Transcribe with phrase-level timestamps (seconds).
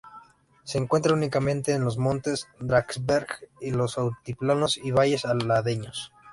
[0.63, 3.27] Se encuentra únicamente en los montes Drakensberg
[3.59, 6.11] y los altiplanos y valles aledaños.